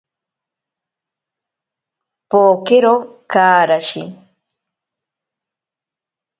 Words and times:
Pokero 2.31 2.93
karashi. 3.31 4.03